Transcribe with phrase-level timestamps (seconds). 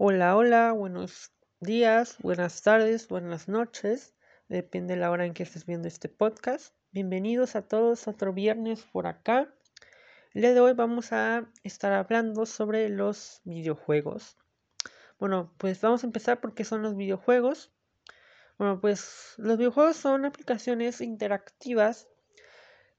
[0.00, 4.14] Hola, hola, buenos días, buenas tardes, buenas noches,
[4.46, 6.72] depende de la hora en que estés viendo este podcast.
[6.92, 9.52] Bienvenidos a todos otro viernes por acá.
[10.34, 14.36] El día de hoy vamos a estar hablando sobre los videojuegos.
[15.18, 17.72] Bueno, pues vamos a empezar porque son los videojuegos.
[18.56, 22.06] Bueno, pues los videojuegos son aplicaciones interactivas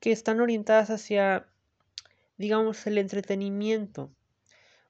[0.02, 1.48] que están orientadas hacia,
[2.36, 4.12] digamos, el entretenimiento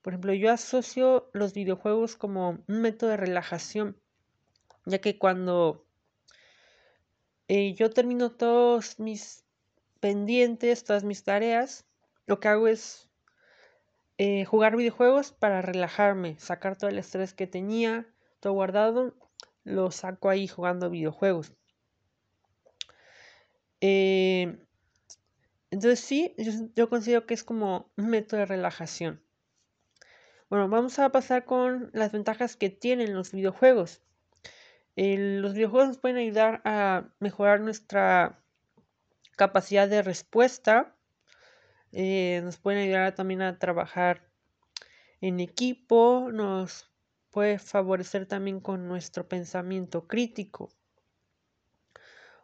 [0.02, 3.98] por ejemplo, yo asocio los videojuegos como un método de relajación,
[4.86, 5.86] ya que cuando
[7.48, 9.44] eh, yo termino todos mis
[10.00, 11.86] pendientes, todas mis tareas,
[12.28, 13.10] lo que hago es
[14.18, 18.08] eh, jugar videojuegos para relajarme, sacar todo el estrés que tenía,
[18.40, 19.16] todo guardado,
[19.64, 21.52] lo saco ahí jugando videojuegos.
[23.82, 24.60] Eh,
[25.72, 26.36] entonces sí,
[26.76, 29.22] yo considero que es como un método de relajación.
[30.50, 34.02] Bueno, vamos a pasar con las ventajas que tienen los videojuegos.
[34.96, 38.44] los videojuegos nos pueden ayudar a mejorar nuestra
[39.38, 40.96] capacidad de respuesta.
[41.92, 44.28] Eh, nos pueden ayudar también a trabajar
[45.22, 46.30] en equipo.
[46.32, 46.90] Nos
[47.30, 50.72] puede favorecer también con nuestro pensamiento crítico.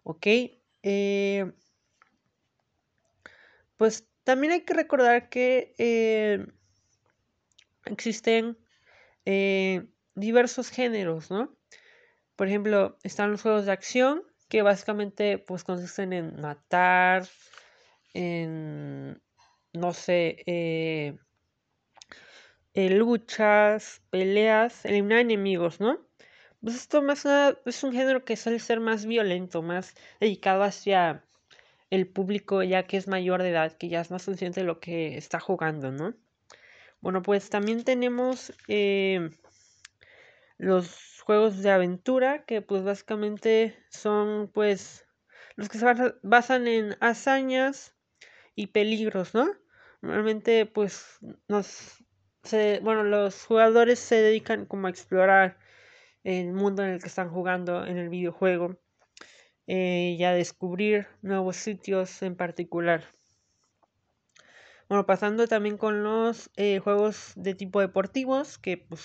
[0.03, 0.27] ¿Ok?
[0.83, 1.51] Eh,
[3.77, 6.45] pues también hay que recordar que eh,
[7.85, 8.57] existen
[9.25, 11.55] eh, diversos géneros, ¿no?
[12.35, 17.27] Por ejemplo, están los juegos de acción, que básicamente pues consisten en matar,
[18.13, 19.21] en,
[19.73, 21.17] no sé, eh,
[22.73, 26.05] luchas, peleas, eliminar enemigos, ¿no?
[26.61, 31.23] Pues esto más nada es un género que suele ser más violento, más dedicado hacia
[31.89, 34.79] el público ya que es mayor de edad, que ya es más consciente de lo
[34.79, 36.15] que está jugando, ¿no?
[37.05, 39.29] Bueno, pues también tenemos eh,
[40.57, 45.05] los juegos de aventura, que pues básicamente son pues
[45.55, 45.85] los que se
[46.23, 47.95] basan en hazañas
[48.55, 49.45] y peligros, ¿no?
[50.01, 52.03] Normalmente pues nos,
[52.81, 55.59] bueno, los jugadores se dedican como a explorar
[56.23, 58.79] el mundo en el que están jugando en el videojuego
[59.67, 63.03] eh, y a descubrir nuevos sitios en particular.
[64.87, 69.01] Bueno, pasando también con los eh, juegos de tipo deportivos, que pues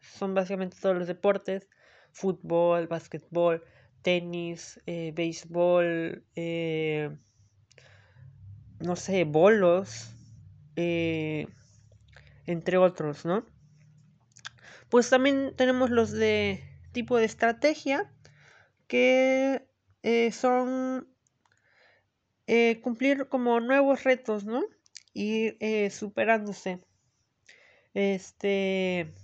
[0.00, 1.68] son básicamente todos los deportes,
[2.10, 3.62] fútbol, básquetbol,
[4.02, 7.16] tenis, eh, béisbol, eh,
[8.80, 10.10] no sé, bolos,
[10.74, 11.46] entre
[12.76, 13.46] otros, ¿no?
[14.88, 18.12] Pues también tenemos los de tipo de estrategia,
[18.88, 19.68] que
[20.32, 21.06] son
[22.82, 24.64] cumplir como nuevos retos, ¿no?
[25.16, 26.80] Ir eh, superándose
[27.94, 29.14] este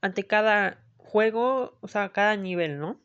[0.00, 3.00] ante cada juego, o sea, cada nivel, ¿no?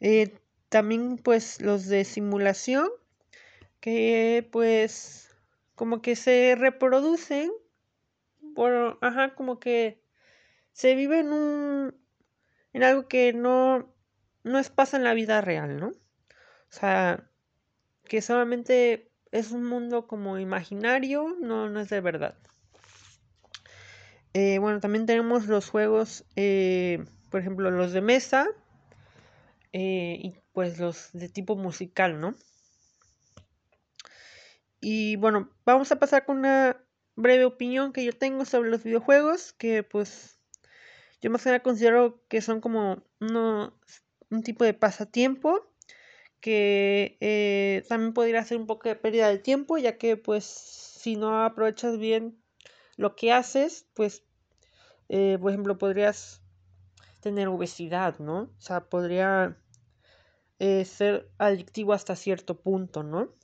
[0.00, 0.38] Eh,
[0.68, 2.88] también pues los de simulación
[3.80, 5.34] que pues
[5.74, 7.52] como que se reproducen
[8.54, 10.02] por, ajá, como que
[10.72, 11.94] se vive en un
[12.72, 13.94] en algo que no
[14.44, 15.88] no es pasa en la vida real, ¿no?
[15.88, 17.30] O sea,
[18.04, 22.36] que solamente es un mundo como imaginario, no, no es de verdad.
[24.34, 28.46] Eh, bueno, también tenemos los juegos, eh, por ejemplo, los de mesa
[29.72, 32.34] eh, y pues los de tipo musical, ¿no?
[34.80, 36.76] Y bueno, vamos a pasar con una
[37.14, 40.38] breve opinión que yo tengo sobre los videojuegos, que pues
[41.20, 45.66] yo más que nada considero que son como un tipo de pasatiempo
[46.40, 51.16] que eh, también podría ser un poco de pérdida de tiempo, ya que pues si
[51.16, 52.40] no aprovechas bien
[52.96, 54.24] lo que haces, pues
[55.08, 56.42] eh, por ejemplo podrías
[57.20, 58.42] tener obesidad, ¿no?
[58.42, 59.56] O sea, podría
[60.58, 63.34] eh, ser adictivo hasta cierto punto, ¿no?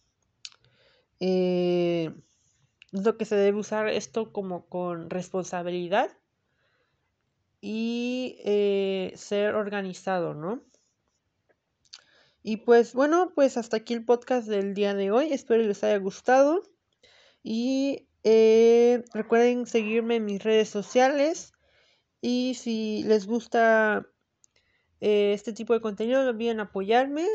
[2.90, 6.10] lo que se debe usar esto como con responsabilidad
[7.60, 8.36] y
[9.14, 10.62] ser organizado, ¿no?
[12.42, 15.32] Y pues bueno, pues hasta aquí el podcast del día de hoy.
[15.32, 16.62] Espero les haya gustado.
[17.44, 21.52] Y eh, recuerden seguirme en mis redes sociales.
[22.20, 24.06] Y si les gusta
[25.00, 27.28] eh, este tipo de contenido, no olviden apoyarme.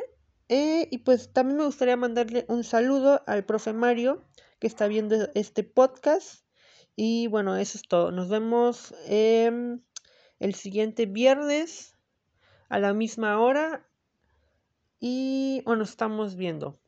[0.50, 4.26] Eh, y pues también me gustaría mandarle un saludo al profe Mario
[4.60, 6.44] que está viendo este podcast.
[6.98, 8.12] Y bueno, eso es todo.
[8.12, 9.82] Nos vemos el
[10.54, 11.96] siguiente viernes
[12.68, 13.87] a la misma hora
[15.00, 16.80] y bueno, estamos viendo.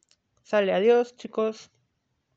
[0.44, 1.72] Sale, adiós chicos.